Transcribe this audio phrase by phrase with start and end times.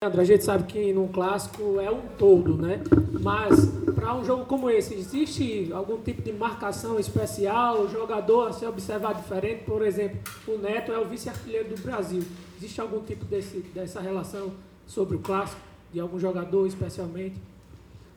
[0.00, 2.80] André, a gente sabe que no clássico é um todo, né?
[3.20, 3.66] Mas
[3.96, 8.68] para um jogo como esse, existe algum tipo de marcação especial, o jogador a ser
[8.68, 9.64] observado diferente?
[9.64, 12.22] Por exemplo, o Neto é o vice-artilheiro do Brasil.
[12.56, 14.52] Existe algum tipo desse, dessa relação
[14.86, 15.60] sobre o clássico,
[15.92, 17.34] de algum jogador especialmente?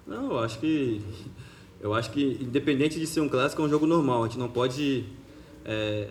[0.05, 1.01] Não, eu acho que.
[1.79, 4.21] Eu acho que, independente de ser um clássico, é um jogo normal.
[4.21, 5.05] A gente não pode
[5.65, 6.09] é,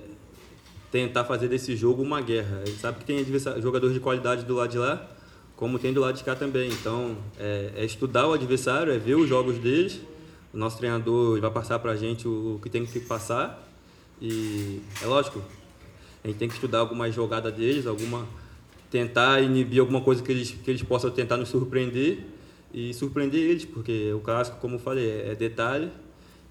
[0.91, 2.63] tentar fazer desse jogo uma guerra.
[2.65, 3.25] A gente sabe que tem
[3.63, 5.20] jogadores de qualidade do lado de lá
[5.61, 6.71] como tem do lado de cá também.
[6.71, 10.01] Então, é, é estudar o adversário, é ver os jogos deles.
[10.55, 13.63] O nosso treinador vai passar para a gente o, que tem que passar.
[14.21, 15.43] E é lógico,
[16.25, 18.27] a gente tem que estudar alguma jogada deles, alguma
[18.91, 22.27] tentar inibir alguma coisa que eles, que eles possam tentar nos surpreender
[22.73, 25.91] e surpreender eles, porque o clássico, como eu falei, é, é detalhe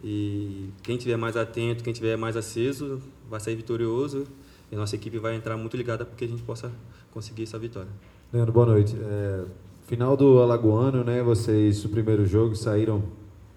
[0.03, 4.25] e quem tiver mais atento, quem tiver mais aceso, vai sair vitorioso
[4.71, 6.71] e a nossa equipe vai entrar muito ligada para que a gente possa
[7.11, 7.91] conseguir essa vitória.
[8.31, 8.95] Leandro, boa noite.
[8.95, 9.43] É,
[9.87, 11.23] final do Alagoano, né?
[11.23, 13.01] Vocês, o primeiro jogo, saíram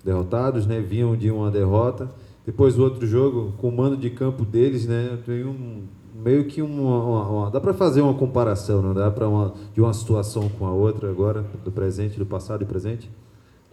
[0.03, 0.81] derrotados, né?
[0.81, 2.11] Vinham de uma derrota.
[2.47, 5.19] Depois o outro jogo, com o mando de campo deles, né?
[5.27, 9.29] Tem um meio que uma, uma, uma dá para fazer uma comparação, não dá para
[9.29, 13.11] uma de uma situação com a outra agora, do presente, do passado e presente?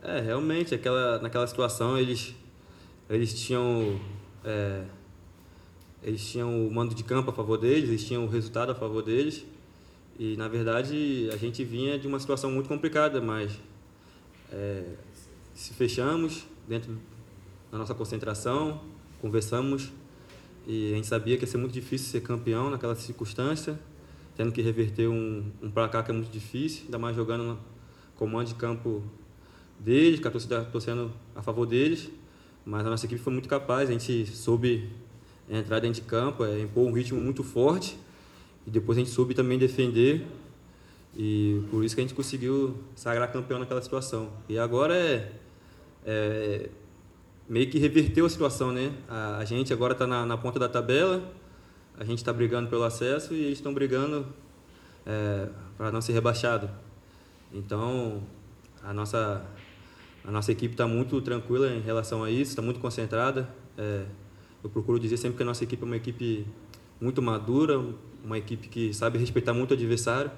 [0.04, 2.36] É, realmente, aquela naquela situação eles
[3.10, 3.98] eles tinham
[4.44, 4.84] é,
[6.04, 9.02] eles tinham o mando de campo a favor deles, eles tinham o resultado a favor
[9.02, 9.46] deles.
[10.20, 13.58] E, na verdade, a gente vinha de uma situação muito complicada, mas
[14.52, 14.84] é,
[15.54, 16.92] se fechamos dentro
[17.72, 18.82] da nossa concentração,
[19.22, 19.94] conversamos
[20.68, 23.80] e a gente sabia que ia ser muito difícil ser campeão naquela circunstância,
[24.36, 27.60] tendo que reverter um, um placar que é muito difícil, ainda mais jogando no
[28.18, 29.02] comando de campo
[29.80, 32.10] deles, com a torcida torcendo a favor deles.
[32.66, 34.90] Mas a nossa equipe foi muito capaz, a gente soube
[35.50, 37.98] entrar dentro de campo, é, impor um ritmo muito forte
[38.66, 40.26] e depois a gente soube também defender
[41.16, 44.30] e por isso que a gente conseguiu sagrar campeão naquela situação.
[44.48, 45.32] E agora é,
[46.06, 46.70] é
[47.48, 48.94] meio que reverteu a situação, né?
[49.08, 51.34] A, a gente agora está na, na, ponta da tabela,
[51.98, 54.26] a gente está brigando pelo acesso e eles estão brigando
[55.06, 56.70] é, para não ser rebaixado.
[57.52, 58.24] Então
[58.84, 59.46] a nossa
[60.24, 63.50] a nossa equipe está muito tranquila em relação a isso, está muito concentrada.
[63.78, 64.06] É,
[64.64, 66.46] eu procuro dizer sempre que a nossa equipe é uma equipe
[67.00, 67.80] muito madura,
[68.24, 70.32] uma equipe que sabe respeitar muito o adversário.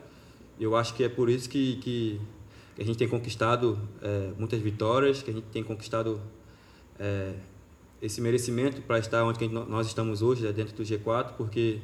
[0.60, 2.22] Eu acho que é por isso que, que,
[2.76, 6.22] que a gente tem conquistado é, muitas vitórias, que a gente tem conquistado
[7.00, 7.34] é,
[8.02, 11.80] esse merecimento para estar onde nós estamos hoje, é dentro do G4, porque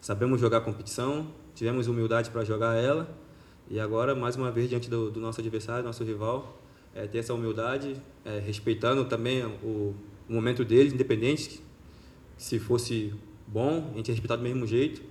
[0.00, 3.08] sabemos jogar a competição, tivemos humildade para jogar ela
[3.70, 6.58] e agora, mais uma vez, diante do, do nosso adversário, nosso rival,
[6.94, 9.94] é, ter essa humildade, é, respeitando também o,
[10.26, 11.62] o momento deles, independente
[12.36, 13.12] se fosse
[13.50, 15.02] bom, a gente respeitar do mesmo jeito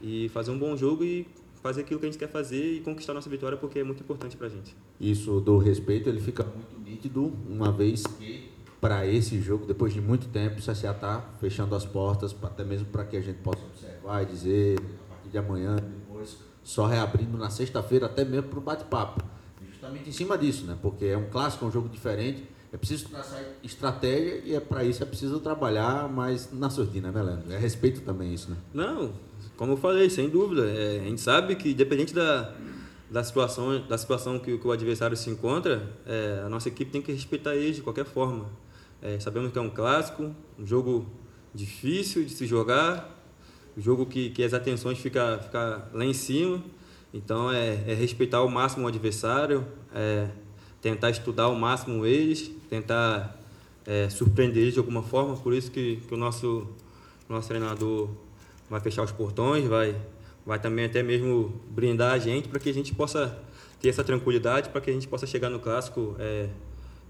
[0.00, 1.26] e fazer um bom jogo e
[1.62, 4.36] fazer aquilo que a gente quer fazer e conquistar nossa vitória porque é muito importante
[4.36, 4.74] para a gente.
[5.00, 10.00] Isso do respeito ele fica muito nítido uma vez que para esse jogo depois de
[10.00, 13.62] muito tempo o CSA está fechando as portas até mesmo para que a gente possa
[13.64, 18.58] observar e dizer a partir de amanhã depois só reabrindo na sexta-feira até mesmo para
[18.58, 19.22] o bate-papo
[19.70, 22.42] justamente em cima disso né porque é um clássico é um jogo diferente
[22.72, 27.22] é preciso traçar estratégia e é para isso é preciso trabalhar mais na surdina, né,
[27.22, 27.52] Leandro?
[27.52, 28.56] É respeito também isso, né?
[28.72, 29.12] Não,
[29.56, 30.66] como eu falei, sem dúvida.
[30.66, 32.54] É, a gente sabe que, independente da,
[33.10, 37.02] da situação, da situação que, que o adversário se encontra, é, a nossa equipe tem
[37.02, 38.46] que respeitar ele de qualquer forma.
[39.02, 41.06] É, sabemos que é um clássico, um jogo
[41.52, 43.18] difícil de se jogar,
[43.76, 46.62] um jogo que, que as atenções ficam fica lá em cima.
[47.12, 50.28] Então, é, é respeitar ao máximo o adversário, é,
[50.80, 53.38] tentar estudar ao máximo eles, tentar
[53.86, 55.36] é, surpreender eles de alguma forma.
[55.36, 56.66] Por isso que, que o nosso,
[57.28, 58.08] nosso treinador
[58.68, 59.96] vai fechar os portões, vai,
[60.44, 63.38] vai também até mesmo brindar a gente para que a gente possa
[63.80, 66.48] ter essa tranquilidade, para que a gente possa chegar no clássico é,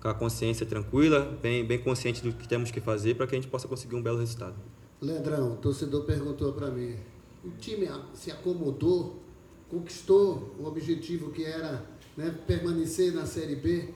[0.01, 3.39] com a consciência tranquila, bem, bem consciente do que temos que fazer, para que a
[3.39, 4.55] gente possa conseguir um belo resultado.
[5.01, 6.97] Leandrão, o torcedor perguntou para mim:
[7.45, 9.21] o time se acomodou,
[9.69, 11.85] conquistou o objetivo que era
[12.17, 13.89] né, permanecer na Série B?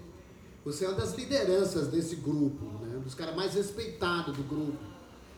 [0.64, 4.78] Você é uma das lideranças desse grupo, né, dos caras mais respeitados do grupo.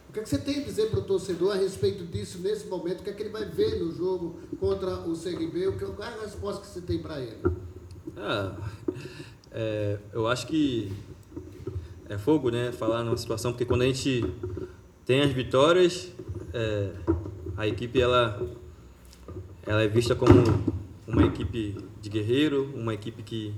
[0.09, 2.67] O que, é que você tem a dizer para o torcedor a respeito disso nesse
[2.69, 3.01] momento?
[3.01, 5.73] O que é que ele vai ver no jogo contra o CRB?
[5.73, 7.39] Que, qual é a resposta que você tem para ele?
[8.17, 8.57] Ah,
[9.51, 10.93] é, eu acho que
[12.09, 12.73] é fogo, né?
[12.73, 14.25] Falar numa situação, porque quando a gente
[15.05, 16.13] tem as vitórias,
[16.55, 16.93] é,
[17.57, 18.41] a equipe ela,
[19.67, 20.33] ela é vista como
[21.07, 23.53] uma equipe de guerreiro, uma equipe que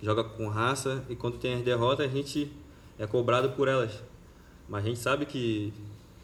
[0.00, 2.50] joga com raça e quando tem as derrotas a gente
[2.96, 4.00] é cobrado por elas.
[4.68, 5.72] Mas a gente sabe que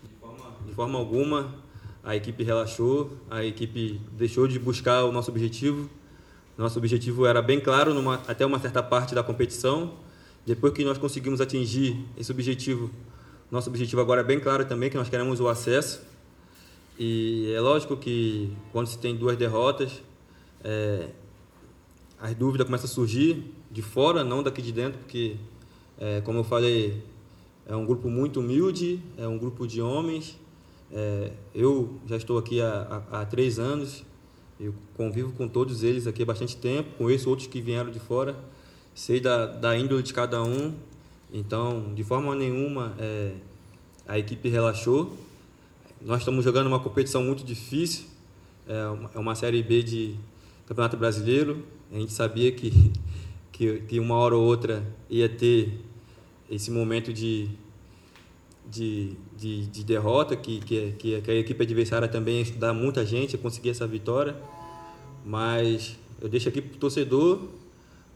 [0.04, 1.54] de forma, de forma alguma
[2.04, 5.90] a equipe relaxou, a equipe deixou de buscar o nosso objetivo.
[6.56, 9.94] Nosso objetivo era bem claro numa, até uma certa parte da competição.
[10.46, 12.92] Depois que nós conseguimos atingir esse objetivo,
[13.50, 16.00] nosso objetivo agora é bem claro também, que nós queremos o acesso.
[16.96, 20.00] E é lógico que quando se tem duas derrotas,
[20.62, 21.08] é,
[22.20, 25.36] as dúvidas começam a surgir de fora, não daqui de dentro, porque,
[25.98, 27.02] é, como eu falei,
[27.66, 30.38] é um grupo muito humilde, é um grupo de homens.
[30.92, 34.04] É, eu já estou aqui há, há, há, três anos,
[34.58, 38.36] eu convivo com todos eles aqui há bastante tempo, conheço outros que vieram de fora,
[38.94, 40.74] sei da, da índole de cada um,
[41.32, 43.32] então, de forma nenhuma, é,
[44.06, 45.16] a equipe relaxou.
[46.00, 48.06] Nós estamos jogando uma competição muito difícil,
[48.66, 50.16] é uma, é uma Série B de
[50.66, 52.92] Campeonato Brasileiro, a gente sabia que,
[53.52, 55.80] que, que uma hora ou outra ia ter
[56.50, 57.48] esse momento de,
[58.68, 63.36] de, de, de derrota, que, que, que, a equipe adversária também ia estudar muita gente
[63.36, 64.36] a conseguir essa vitória.
[65.24, 67.48] Mas eu deixo aqui para o torcedor,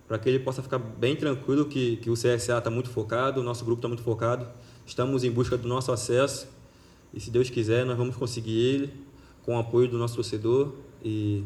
[0.07, 3.45] para que ele possa ficar bem tranquilo que, que o CSA está muito focado, o
[3.45, 4.47] nosso grupo está muito focado.
[4.87, 6.49] Estamos em busca do nosso acesso
[7.15, 8.93] e, se Deus quiser, nós vamos conseguir ele
[9.45, 10.73] com o apoio do nosso torcedor
[11.05, 11.45] e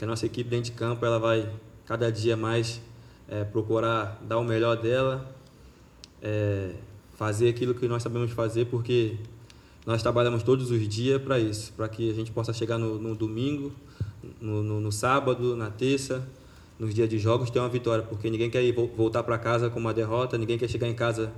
[0.00, 1.46] que a nossa equipe dentro de campo ela vai
[1.84, 2.80] cada dia mais
[3.28, 5.30] é, procurar dar o melhor dela,
[6.22, 6.70] é,
[7.18, 9.16] fazer aquilo que nós sabemos fazer, porque
[9.84, 13.14] nós trabalhamos todos os dias para isso, para que a gente possa chegar no, no
[13.14, 13.72] domingo,
[14.40, 16.26] no, no, no, sábado, na terça,
[16.78, 19.78] nos dias de jogos, ter uma vitória, porque ninguém quer ir, voltar para casa com
[19.78, 21.30] uma derrota, ninguém quer chegar em casa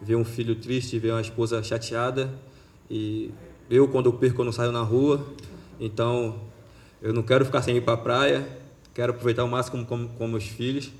[0.00, 2.32] ver um filho triste, ver uma esposa chateada.
[2.88, 3.32] E
[3.68, 5.20] eu, quando eu perco, eu não saio na rua.
[5.80, 6.38] Então,
[7.04, 8.48] eu não quero ficar sem ir para a praia,
[8.94, 10.90] quero aproveitar o máximo com, com, meus filhos.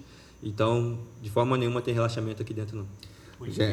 [0.42, 2.86] Então, de forma nenhuma tem relaxamento aqui dentro, não.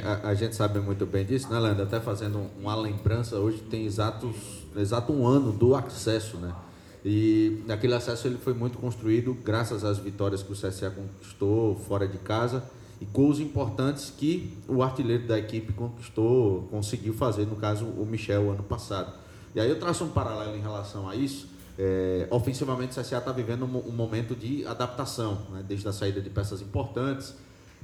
[0.06, 1.84] A, a, gente sabe muito bem disso, né, Leandro?
[1.84, 4.34] Até fazendo uma lembrança, hoje tem exatos,
[4.78, 6.56] exato um ano do acesso, né?
[7.04, 12.08] E aquele acesso ele foi muito construído graças às vitórias que o CSA conquistou fora
[12.08, 12.64] de casa
[13.02, 18.52] e gols importantes que o artilheiro da equipe conquistou, conseguiu fazer, no caso o Michel,
[18.52, 19.12] ano passado.
[19.54, 21.52] E aí eu traço um paralelo em relação a isso.
[21.84, 25.66] É, ofensivamente, o CSA está vivendo um, um, momento de adaptação, né?
[25.68, 27.34] desde a saída de peças importantes,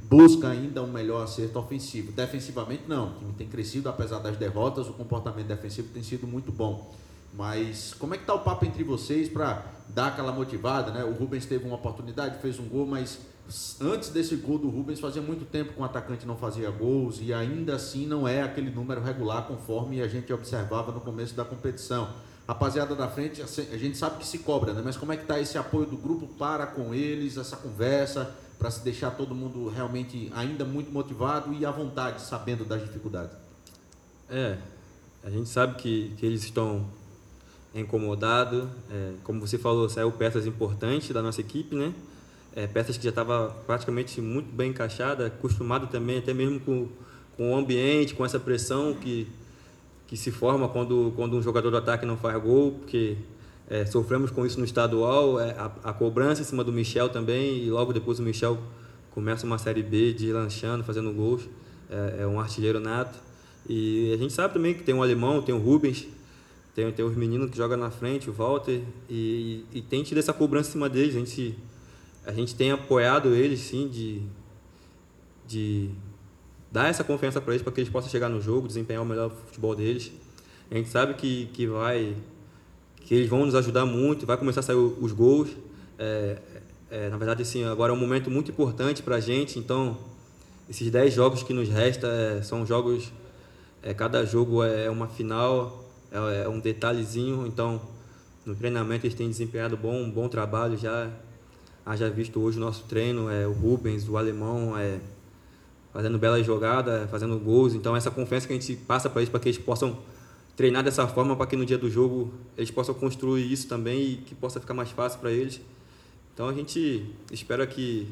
[0.03, 2.11] busca ainda um melhor acerto ofensivo.
[2.11, 3.07] Defensivamente, não.
[3.07, 6.93] O time tem crescido, apesar das derrotas, o comportamento defensivo tem sido muito bom.
[7.33, 10.91] Mas como é que está o papo entre vocês para dar aquela motivada?
[10.91, 11.03] Né?
[11.03, 13.17] O Rubens teve uma oportunidade, fez um gol, mas
[13.81, 17.33] antes desse gol do Rubens, fazia muito tempo que o atacante não fazia gols e
[17.33, 22.09] ainda assim não é aquele número regular conforme a gente observava no começo da competição
[22.47, 24.81] rapaziada da frente, a gente sabe que se cobra, né?
[24.83, 28.71] Mas como é que está esse apoio do grupo para com eles, essa conversa, para
[28.71, 33.35] se deixar todo mundo realmente ainda muito motivado e à vontade, sabendo das dificuldades?
[34.29, 34.57] É,
[35.23, 36.85] a gente sabe que, que eles estão
[37.75, 38.67] incomodados.
[38.89, 41.93] É, como você falou, saiu peças importantes da nossa equipe, né?
[42.55, 46.87] É, peças que já estavam praticamente muito bem encaixadas, acostumado também até mesmo com,
[47.35, 49.27] com o ambiente, com essa pressão que
[50.07, 53.17] que se forma quando, quando um jogador do ataque não faz gol, porque
[53.69, 57.63] é, sofremos com isso no estadual, é, a, a, cobrança em cima do Michel também,
[57.63, 58.57] e logo depois o Michel
[59.11, 61.49] começa uma Série B de lanchando, fazendo gols,
[61.89, 63.19] é, é, um artilheiro nato.
[63.67, 66.07] E a gente sabe também que tem um alemão, tem o Rubens,
[66.73, 70.19] tem, tem os meninos que jogam na frente, o Walter, e, e, e tem tido
[70.19, 71.57] essa cobrança em cima deles, a gente,
[72.25, 74.21] a gente tem apoiado eles, sim, de,
[75.45, 75.89] de
[76.71, 79.29] dar essa confiança para eles para que eles possam chegar no jogo, desempenhar o melhor
[79.29, 80.11] futebol deles.
[80.69, 82.15] A gente sabe que, que vai
[83.07, 85.49] que eles vão nos ajudar muito, vai começar a sair os gols.
[85.97, 86.37] É,
[86.91, 89.97] é, na verdade, assim, agora é um momento muito importante para a gente, então
[90.69, 93.11] esses 10 jogos que nos resta é, são jogos,
[93.81, 97.81] é, cada jogo é uma final, é, é, um detalhezinho, então
[98.45, 101.09] no treinamento eles têm desempenhado bom, um bom trabalho já,
[101.85, 104.99] haja visto hoje o nosso treino, é, o Rubens, o Alemão, é,
[105.97, 107.73] fazendo belas jogadas, fazendo gols.
[107.73, 109.97] Então, essa confiança que a gente passa para eles, para que eles possam
[110.55, 114.15] treinar dessa forma, para que no dia do jogo eles possam construir isso também e
[114.17, 115.59] que possa ficar mais fácil para eles.
[116.35, 118.07] Então, a gente espera que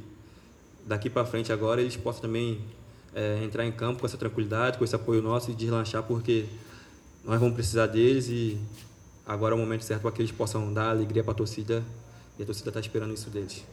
[0.83, 2.59] daqui para frente agora eles possam também
[3.13, 6.45] é, entrar em campo com essa tranquilidade, com esse apoio nosso e deslanchar, porque
[7.23, 8.57] nós vamos precisar deles e
[9.27, 11.83] agora é o momento certo para que eles possam dar alegria para a torcida
[12.39, 13.63] e a torcida está esperando isso deles.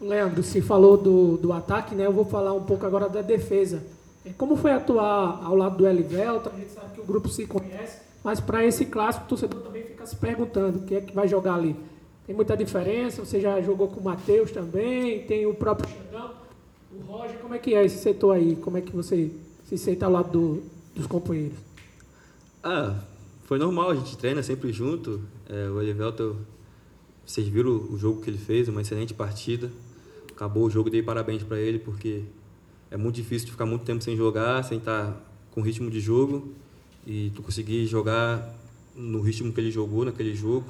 [0.00, 2.06] Leandro, se falou do, do ataque, né?
[2.06, 3.82] Eu vou falar um pouco agora da defesa.
[4.24, 6.50] É, como foi atuar ao lado do Elivelton?
[6.52, 9.84] A gente sabe que o grupo se conhece, mas para esse clássico o torcedor também
[9.84, 11.76] fica se perguntando o que é que vai jogar ali.
[12.26, 16.30] Tem muita diferença, você já jogou com o Matheus também, tem o próprio Xandão,
[16.92, 18.56] o Roger, como é que é esse setor aí?
[18.56, 19.30] Como é que você
[19.64, 20.62] se sente ao lado do,
[20.94, 21.58] dos companheiros?
[22.62, 22.94] Ah,
[23.44, 25.20] foi normal, a gente treina sempre junto.
[25.48, 26.36] É, o Elivelton
[27.30, 29.70] vocês viram o jogo que ele fez, uma excelente partida.
[30.40, 32.22] Acabou o jogo, dei parabéns para ele, porque
[32.90, 35.14] é muito difícil de ficar muito tempo sem jogar, sem estar
[35.50, 36.48] com ritmo de jogo.
[37.06, 38.58] E tu conseguir jogar
[38.96, 40.64] no ritmo que ele jogou naquele jogo.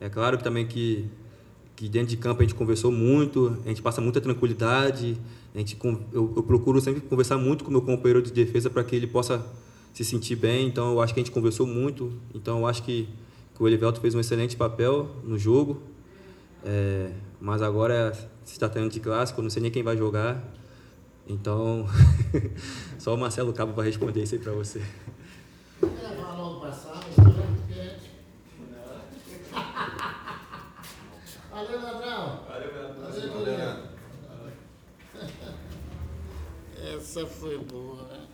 [0.00, 1.04] É claro que também que,
[1.76, 5.16] que dentro de campo a gente conversou muito, a gente passa muita tranquilidade,
[5.54, 5.78] a gente,
[6.12, 9.06] eu, eu procuro sempre conversar muito com o meu companheiro de defesa para que ele
[9.06, 9.46] possa
[9.94, 10.66] se sentir bem.
[10.66, 12.12] Então eu acho que a gente conversou muito.
[12.34, 13.08] Então eu acho que,
[13.54, 15.80] que o Elivelto fez um excelente papel no jogo.
[16.64, 18.12] É, mas agora
[18.44, 20.42] se está tendo de clássico, não sei nem quem vai jogar.
[21.26, 21.86] Então,
[22.98, 24.82] só o Marcelo Cabo vai responder isso aí para você.
[25.80, 25.88] para
[31.50, 32.40] Valeu, Ladrão.
[32.48, 32.70] Valeu,
[33.32, 33.88] Valeu,
[36.96, 38.27] Essa foi boa, né?